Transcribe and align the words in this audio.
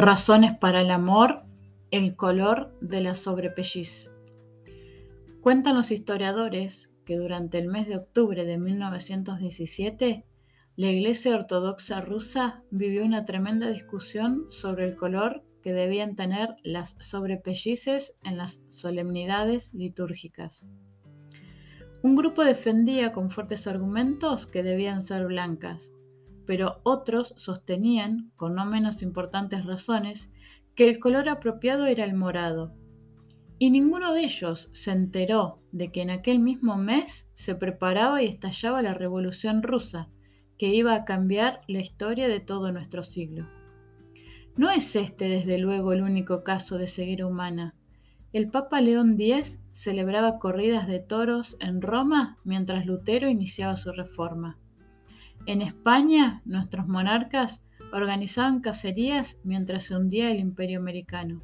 Razones 0.00 0.56
para 0.56 0.80
el 0.82 0.92
amor, 0.92 1.40
el 1.90 2.14
color 2.14 2.72
de 2.80 3.00
la 3.00 3.16
sobrepelliz. 3.16 4.12
Cuentan 5.40 5.74
los 5.74 5.90
historiadores 5.90 6.92
que 7.04 7.16
durante 7.16 7.58
el 7.58 7.66
mes 7.66 7.88
de 7.88 7.96
octubre 7.96 8.44
de 8.44 8.58
1917, 8.58 10.24
la 10.76 10.86
Iglesia 10.86 11.34
Ortodoxa 11.34 12.00
rusa 12.00 12.62
vivió 12.70 13.04
una 13.04 13.24
tremenda 13.24 13.70
discusión 13.70 14.44
sobre 14.50 14.84
el 14.84 14.94
color 14.94 15.42
que 15.64 15.72
debían 15.72 16.14
tener 16.14 16.54
las 16.62 16.94
sobrepellices 17.00 18.20
en 18.22 18.36
las 18.36 18.62
solemnidades 18.68 19.74
litúrgicas. 19.74 20.70
Un 22.04 22.14
grupo 22.14 22.44
defendía 22.44 23.10
con 23.10 23.32
fuertes 23.32 23.66
argumentos 23.66 24.46
que 24.46 24.62
debían 24.62 25.02
ser 25.02 25.26
blancas, 25.26 25.92
pero 26.48 26.80
otros 26.82 27.34
sostenían, 27.36 28.32
con 28.34 28.54
no 28.54 28.64
menos 28.64 29.02
importantes 29.02 29.66
razones, 29.66 30.30
que 30.74 30.88
el 30.88 30.98
color 30.98 31.28
apropiado 31.28 31.84
era 31.84 32.04
el 32.04 32.14
morado. 32.14 32.72
Y 33.58 33.68
ninguno 33.68 34.14
de 34.14 34.22
ellos 34.22 34.70
se 34.72 34.92
enteró 34.92 35.60
de 35.72 35.92
que 35.92 36.00
en 36.00 36.08
aquel 36.08 36.38
mismo 36.38 36.78
mes 36.78 37.30
se 37.34 37.54
preparaba 37.54 38.22
y 38.22 38.26
estallaba 38.28 38.80
la 38.80 38.94
Revolución 38.94 39.62
rusa, 39.62 40.08
que 40.56 40.68
iba 40.68 40.94
a 40.94 41.04
cambiar 41.04 41.60
la 41.68 41.80
historia 41.80 42.28
de 42.28 42.40
todo 42.40 42.72
nuestro 42.72 43.02
siglo. 43.02 43.46
No 44.56 44.70
es 44.70 44.96
este, 44.96 45.28
desde 45.28 45.58
luego, 45.58 45.92
el 45.92 46.00
único 46.00 46.44
caso 46.44 46.78
de 46.78 46.86
ceguera 46.86 47.26
humana. 47.26 47.74
El 48.32 48.48
Papa 48.48 48.80
León 48.80 49.16
X 49.20 49.62
celebraba 49.72 50.38
corridas 50.38 50.86
de 50.86 51.00
toros 51.00 51.58
en 51.60 51.82
Roma 51.82 52.38
mientras 52.42 52.86
Lutero 52.86 53.28
iniciaba 53.28 53.76
su 53.76 53.92
reforma. 53.92 54.58
En 55.46 55.62
España, 55.62 56.42
nuestros 56.44 56.86
monarcas 56.88 57.62
organizaban 57.92 58.60
cacerías 58.60 59.40
mientras 59.44 59.84
se 59.84 59.96
hundía 59.96 60.30
el 60.30 60.40
imperio 60.40 60.78
americano. 60.78 61.42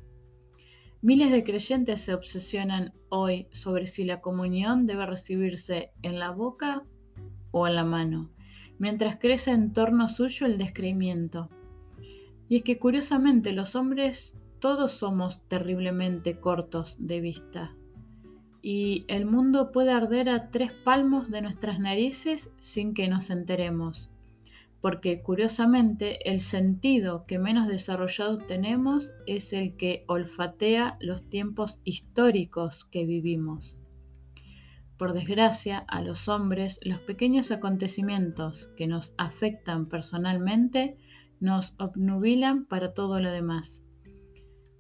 Miles 1.00 1.30
de 1.30 1.44
creyentes 1.44 2.00
se 2.00 2.14
obsesionan 2.14 2.92
hoy 3.08 3.46
sobre 3.50 3.86
si 3.86 4.04
la 4.04 4.20
comunión 4.20 4.86
debe 4.86 5.06
recibirse 5.06 5.92
en 6.02 6.18
la 6.18 6.30
boca 6.30 6.82
o 7.50 7.66
en 7.66 7.74
la 7.74 7.84
mano, 7.84 8.30
mientras 8.78 9.16
crece 9.16 9.50
en 9.50 9.72
torno 9.72 10.08
suyo 10.08 10.46
el 10.46 10.58
descreimiento. 10.58 11.50
Y 12.48 12.56
es 12.56 12.62
que 12.62 12.78
curiosamente 12.78 13.52
los 13.52 13.74
hombres 13.74 14.38
todos 14.60 14.92
somos 14.92 15.46
terriblemente 15.48 16.40
cortos 16.40 16.96
de 16.98 17.20
vista 17.20 17.74
y 18.66 19.04
el 19.08 19.26
mundo 19.26 19.72
puede 19.72 19.92
arder 19.92 20.30
a 20.30 20.50
tres 20.50 20.72
palmos 20.72 21.30
de 21.30 21.42
nuestras 21.42 21.78
narices 21.80 22.50
sin 22.58 22.94
que 22.94 23.08
nos 23.08 23.28
enteremos, 23.28 24.10
porque 24.80 25.20
curiosamente 25.20 26.30
el 26.30 26.40
sentido 26.40 27.26
que 27.26 27.38
menos 27.38 27.68
desarrollado 27.68 28.38
tenemos 28.38 29.12
es 29.26 29.52
el 29.52 29.76
que 29.76 30.06
olfatea 30.08 30.96
los 30.98 31.28
tiempos 31.28 31.78
históricos 31.84 32.86
que 32.86 33.04
vivimos. 33.04 33.80
Por 34.96 35.12
desgracia, 35.12 35.84
a 35.86 36.00
los 36.00 36.28
hombres 36.28 36.80
los 36.84 37.00
pequeños 37.00 37.50
acontecimientos 37.50 38.70
que 38.78 38.86
nos 38.86 39.12
afectan 39.18 39.90
personalmente 39.90 40.96
nos 41.38 41.74
obnubilan 41.76 42.64
para 42.64 42.94
todo 42.94 43.20
lo 43.20 43.30
demás. 43.30 43.83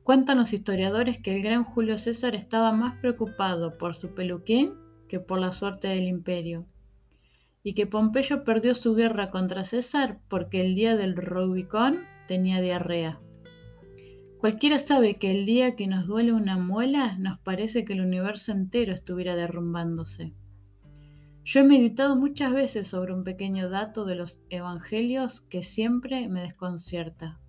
Cuentan 0.04 0.36
los 0.36 0.52
historiadores 0.52 1.18
que 1.18 1.34
el 1.34 1.42
gran 1.42 1.64
Julio 1.64 1.96
César 1.96 2.34
estaba 2.34 2.72
más 2.72 3.00
preocupado 3.00 3.78
por 3.78 3.94
su 3.94 4.14
peluquín 4.14 4.74
que 5.08 5.18
por 5.18 5.40
la 5.40 5.50
suerte 5.50 5.88
del 5.88 6.04
imperio, 6.04 6.66
y 7.62 7.72
que 7.72 7.86
Pompeyo 7.86 8.44
perdió 8.44 8.74
su 8.74 8.94
guerra 8.94 9.30
contra 9.30 9.64
César 9.64 10.20
porque 10.28 10.60
el 10.60 10.74
día 10.74 10.94
del 10.94 11.16
Rubicón 11.16 12.00
tenía 12.28 12.60
diarrea. 12.60 13.18
Cualquiera 14.40 14.78
sabe 14.78 15.14
que 15.14 15.30
el 15.30 15.46
día 15.46 15.74
que 15.74 15.86
nos 15.86 16.06
duele 16.06 16.34
una 16.34 16.58
muela 16.58 17.16
nos 17.16 17.38
parece 17.38 17.86
que 17.86 17.94
el 17.94 18.02
universo 18.02 18.52
entero 18.52 18.92
estuviera 18.92 19.36
derrumbándose. 19.36 20.34
Yo 21.44 21.60
he 21.60 21.64
meditado 21.64 22.14
muchas 22.14 22.52
veces 22.52 22.88
sobre 22.88 23.14
un 23.14 23.24
pequeño 23.24 23.70
dato 23.70 24.04
de 24.04 24.16
los 24.16 24.42
evangelios 24.50 25.40
que 25.40 25.62
siempre 25.62 26.28
me 26.28 26.42
desconcierta 26.42 27.40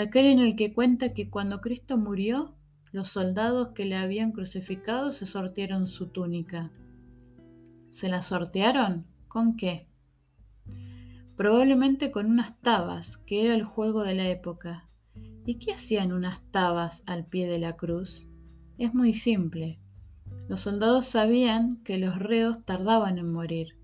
aquel 0.00 0.26
en 0.26 0.38
el 0.38 0.56
que 0.56 0.74
cuenta 0.74 1.12
que 1.12 1.30
cuando 1.30 1.60
Cristo 1.60 1.96
murió, 1.96 2.54
los 2.92 3.08
soldados 3.08 3.68
que 3.74 3.84
le 3.84 3.96
habían 3.96 4.32
crucificado 4.32 5.12
se 5.12 5.26
sortearon 5.26 5.88
su 5.88 6.08
túnica. 6.08 6.70
¿Se 7.90 8.08
la 8.08 8.22
sortearon? 8.22 9.06
¿Con 9.28 9.56
qué? 9.56 9.88
Probablemente 11.36 12.10
con 12.10 12.26
unas 12.26 12.60
tabas, 12.60 13.16
que 13.16 13.44
era 13.44 13.54
el 13.54 13.64
juego 13.64 14.02
de 14.02 14.14
la 14.14 14.28
época. 14.28 14.88
¿Y 15.44 15.56
qué 15.56 15.72
hacían 15.72 16.12
unas 16.12 16.40
tabas 16.50 17.02
al 17.06 17.26
pie 17.26 17.46
de 17.46 17.58
la 17.58 17.76
cruz? 17.76 18.26
Es 18.78 18.94
muy 18.94 19.14
simple. 19.14 19.78
Los 20.48 20.60
soldados 20.60 21.06
sabían 21.06 21.82
que 21.84 21.98
los 21.98 22.18
reos 22.18 22.64
tardaban 22.64 23.18
en 23.18 23.32
morir 23.32 23.76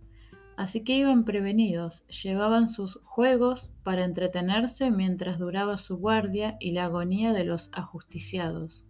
Así 0.57 0.85
que 0.85 0.97
iban 0.97 1.25
prevenidos, 1.25 2.07
llevaban 2.09 2.69
sus 2.69 3.01
juegos 3.05 3.71
para 3.83 4.05
entretenerse 4.05 4.91
mientras 4.91 5.39
duraba 5.39 5.79
su 5.79 5.97
guardia 5.97 6.57
y 6.61 6.73
la 6.73 6.85
agonía 6.85 7.33
de 7.33 7.45
los 7.45 7.71
ajusticiados. 7.73 8.85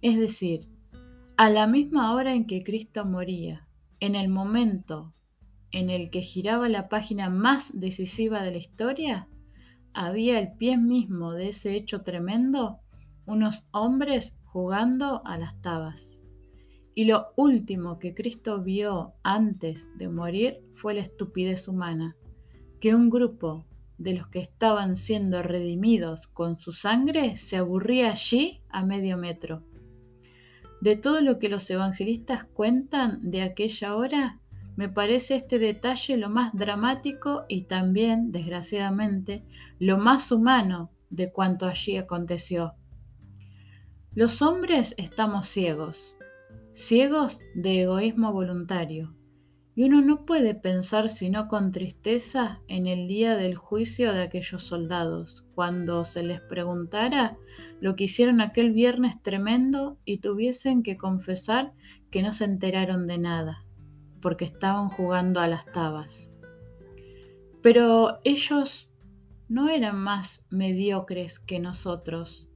Es 0.00 0.18
decir, 0.18 0.68
a 1.36 1.50
la 1.50 1.66
misma 1.66 2.14
hora 2.14 2.34
en 2.34 2.46
que 2.46 2.62
Cristo 2.62 3.04
moría, 3.04 3.66
en 4.00 4.14
el 4.14 4.28
momento 4.28 5.14
en 5.72 5.90
el 5.90 6.10
que 6.10 6.20
giraba 6.20 6.68
la 6.68 6.88
página 6.88 7.30
más 7.30 7.78
decisiva 7.80 8.42
de 8.42 8.52
la 8.52 8.58
historia, 8.58 9.28
había 9.94 10.38
al 10.38 10.56
pie 10.56 10.76
mismo 10.76 11.32
de 11.32 11.48
ese 11.48 11.74
hecho 11.74 12.02
tremendo 12.02 12.80
unos 13.26 13.64
hombres 13.72 14.36
jugando 14.44 15.22
a 15.24 15.38
las 15.38 15.60
tabas. 15.60 16.21
Y 16.94 17.06
lo 17.06 17.32
último 17.36 17.98
que 17.98 18.14
Cristo 18.14 18.62
vio 18.62 19.14
antes 19.22 19.88
de 19.96 20.08
morir 20.08 20.60
fue 20.74 20.94
la 20.94 21.00
estupidez 21.00 21.68
humana, 21.68 22.16
que 22.80 22.94
un 22.94 23.08
grupo 23.08 23.66
de 23.98 24.14
los 24.14 24.26
que 24.28 24.40
estaban 24.40 24.96
siendo 24.96 25.42
redimidos 25.42 26.26
con 26.26 26.58
su 26.58 26.72
sangre 26.72 27.36
se 27.36 27.56
aburría 27.56 28.10
allí 28.10 28.60
a 28.68 28.84
medio 28.84 29.16
metro. 29.16 29.62
De 30.80 30.96
todo 30.96 31.20
lo 31.20 31.38
que 31.38 31.48
los 31.48 31.70
evangelistas 31.70 32.44
cuentan 32.44 33.30
de 33.30 33.42
aquella 33.42 33.94
hora, 33.94 34.40
me 34.74 34.88
parece 34.88 35.36
este 35.36 35.58
detalle 35.58 36.16
lo 36.16 36.28
más 36.28 36.52
dramático 36.54 37.44
y 37.48 37.62
también, 37.62 38.32
desgraciadamente, 38.32 39.44
lo 39.78 39.98
más 39.98 40.32
humano 40.32 40.90
de 41.10 41.30
cuanto 41.30 41.66
allí 41.66 41.96
aconteció. 41.98 42.74
Los 44.14 44.42
hombres 44.42 44.94
estamos 44.98 45.46
ciegos, 45.46 46.16
ciegos 46.72 47.40
de 47.54 47.82
egoísmo 47.82 48.32
voluntario. 48.32 49.14
Y 49.74 49.84
uno 49.84 50.02
no 50.02 50.26
puede 50.26 50.54
pensar 50.54 51.08
sino 51.08 51.48
con 51.48 51.72
tristeza 51.72 52.60
en 52.68 52.86
el 52.86 53.06
día 53.08 53.36
del 53.36 53.54
juicio 53.54 54.12
de 54.12 54.22
aquellos 54.22 54.62
soldados, 54.62 55.46
cuando 55.54 56.04
se 56.04 56.22
les 56.22 56.40
preguntara 56.40 57.38
lo 57.80 57.96
que 57.96 58.04
hicieron 58.04 58.40
aquel 58.40 58.72
viernes 58.72 59.22
tremendo 59.22 59.98
y 60.04 60.18
tuviesen 60.18 60.82
que 60.82 60.96
confesar 60.96 61.72
que 62.10 62.22
no 62.22 62.32
se 62.32 62.44
enteraron 62.44 63.06
de 63.06 63.18
nada, 63.18 63.64
porque 64.20 64.44
estaban 64.44 64.88
jugando 64.88 65.40
a 65.40 65.48
las 65.48 65.64
tabas. 65.72 66.30
Pero 67.62 68.18
ellos 68.24 68.90
no 69.48 69.68
eran 69.68 69.96
más 69.96 70.44
mediocres 70.50 71.38
que 71.38 71.60
nosotros. 71.60 72.46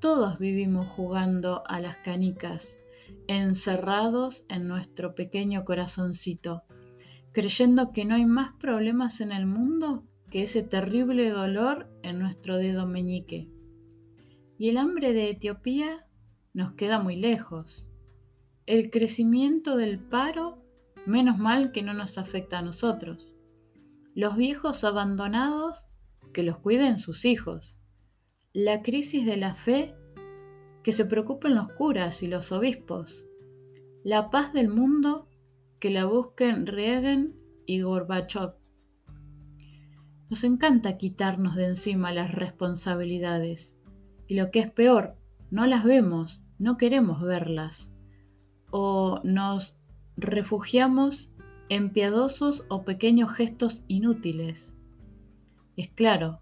Todos 0.00 0.38
vivimos 0.38 0.86
jugando 0.88 1.62
a 1.66 1.80
las 1.80 1.96
canicas 1.98 2.78
encerrados 3.28 4.44
en 4.48 4.66
nuestro 4.66 5.14
pequeño 5.14 5.64
corazoncito, 5.64 6.64
creyendo 7.32 7.92
que 7.92 8.04
no 8.04 8.16
hay 8.16 8.26
más 8.26 8.54
problemas 8.54 9.20
en 9.20 9.30
el 9.30 9.46
mundo 9.46 10.02
que 10.30 10.42
ese 10.42 10.62
terrible 10.62 11.30
dolor 11.30 11.88
en 12.02 12.18
nuestro 12.18 12.56
dedo 12.56 12.86
meñique. 12.86 13.48
Y 14.58 14.70
el 14.70 14.78
hambre 14.78 15.12
de 15.12 15.30
Etiopía 15.30 16.06
nos 16.52 16.72
queda 16.72 16.98
muy 16.98 17.16
lejos. 17.16 17.86
El 18.66 18.90
crecimiento 18.90 19.76
del 19.76 19.98
paro, 20.00 20.64
menos 21.06 21.38
mal 21.38 21.70
que 21.70 21.82
no 21.82 21.94
nos 21.94 22.18
afecta 22.18 22.58
a 22.58 22.62
nosotros. 22.62 23.36
Los 24.14 24.36
viejos 24.36 24.84
abandonados, 24.84 25.90
que 26.32 26.42
los 26.42 26.58
cuiden 26.58 26.98
sus 26.98 27.24
hijos. 27.24 27.76
La 28.52 28.82
crisis 28.82 29.24
de 29.24 29.36
la 29.36 29.54
fe 29.54 29.94
que 30.82 30.92
se 30.92 31.04
preocupen 31.04 31.54
los 31.54 31.68
curas 31.72 32.22
y 32.22 32.28
los 32.28 32.52
obispos. 32.52 33.26
La 34.04 34.30
paz 34.30 34.52
del 34.52 34.68
mundo, 34.68 35.28
que 35.78 35.90
la 35.90 36.04
busquen 36.06 36.66
Reagan 36.66 37.34
y 37.66 37.82
Gorbachev. 37.82 38.54
Nos 40.30 40.44
encanta 40.44 40.98
quitarnos 40.98 41.56
de 41.56 41.66
encima 41.66 42.12
las 42.12 42.34
responsabilidades. 42.34 43.78
Y 44.26 44.34
lo 44.34 44.50
que 44.50 44.60
es 44.60 44.70
peor, 44.70 45.16
no 45.50 45.66
las 45.66 45.84
vemos, 45.84 46.42
no 46.58 46.76
queremos 46.76 47.22
verlas. 47.22 47.92
O 48.70 49.20
nos 49.24 49.78
refugiamos 50.16 51.32
en 51.68 51.90
piadosos 51.90 52.64
o 52.68 52.84
pequeños 52.84 53.32
gestos 53.32 53.84
inútiles. 53.88 54.76
Es 55.76 55.88
claro, 55.90 56.40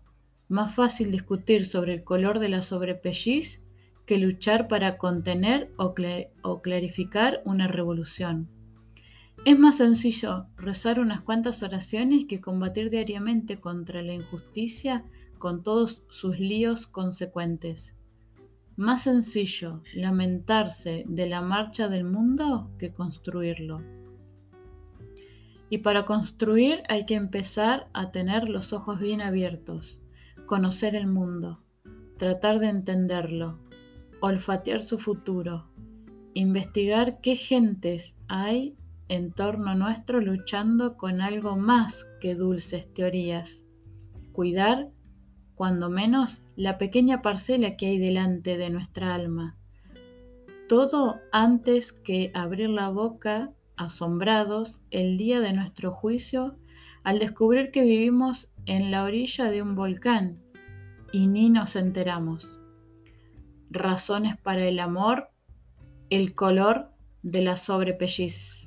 Más 0.48 0.76
fácil 0.76 1.10
discutir 1.10 1.66
sobre 1.66 1.92
el 1.92 2.04
color 2.04 2.38
de 2.38 2.48
la 2.48 2.62
sobrepelliz 2.62 3.65
que 4.06 4.18
luchar 4.18 4.68
para 4.68 4.96
contener 4.96 5.70
o, 5.76 5.94
o 6.42 6.62
clarificar 6.62 7.42
una 7.44 7.66
revolución. 7.66 8.48
Es 9.44 9.58
más 9.58 9.76
sencillo 9.76 10.46
rezar 10.56 10.98
unas 10.98 11.20
cuantas 11.20 11.62
oraciones 11.62 12.24
que 12.24 12.40
combatir 12.40 12.90
diariamente 12.90 13.60
contra 13.60 14.02
la 14.02 14.14
injusticia 14.14 15.04
con 15.38 15.62
todos 15.62 16.02
sus 16.08 16.38
líos 16.38 16.86
consecuentes. 16.86 17.96
Más 18.76 19.02
sencillo 19.02 19.82
lamentarse 19.94 21.04
de 21.06 21.28
la 21.28 21.42
marcha 21.42 21.88
del 21.88 22.04
mundo 22.04 22.70
que 22.78 22.92
construirlo. 22.92 23.82
Y 25.68 25.78
para 25.78 26.04
construir 26.04 26.82
hay 26.88 27.06
que 27.06 27.14
empezar 27.14 27.88
a 27.92 28.10
tener 28.12 28.48
los 28.48 28.72
ojos 28.72 29.00
bien 29.00 29.20
abiertos, 29.20 30.00
conocer 30.46 30.94
el 30.94 31.06
mundo, 31.06 31.62
tratar 32.18 32.60
de 32.60 32.68
entenderlo, 32.68 33.58
olfatear 34.20 34.82
su 34.82 34.98
futuro, 34.98 35.66
investigar 36.34 37.20
qué 37.20 37.36
gentes 37.36 38.16
hay 38.28 38.76
en 39.08 39.32
torno 39.32 39.74
nuestro 39.74 40.20
luchando 40.20 40.96
con 40.96 41.20
algo 41.20 41.56
más 41.56 42.06
que 42.20 42.34
dulces 42.34 42.92
teorías, 42.92 43.66
cuidar, 44.32 44.90
cuando 45.54 45.88
menos, 45.88 46.42
la 46.56 46.76
pequeña 46.76 47.22
parcela 47.22 47.76
que 47.76 47.86
hay 47.86 47.98
delante 47.98 48.56
de 48.58 48.68
nuestra 48.70 49.14
alma. 49.14 49.56
Todo 50.68 51.20
antes 51.32 51.92
que 51.92 52.30
abrir 52.34 52.68
la 52.68 52.90
boca 52.90 53.52
asombrados 53.76 54.82
el 54.90 55.16
día 55.16 55.40
de 55.40 55.52
nuestro 55.52 55.92
juicio 55.92 56.56
al 57.04 57.18
descubrir 57.18 57.70
que 57.70 57.82
vivimos 57.82 58.48
en 58.66 58.90
la 58.90 59.04
orilla 59.04 59.50
de 59.50 59.62
un 59.62 59.76
volcán 59.76 60.42
y 61.12 61.28
ni 61.28 61.50
nos 61.50 61.76
enteramos. 61.76 62.58
Razones 63.78 64.36
para 64.36 64.64
el 64.64 64.80
amor, 64.80 65.30
el 66.10 66.34
color 66.34 66.90
de 67.22 67.42
la 67.42 67.56
sobrepelliz. 67.56 68.65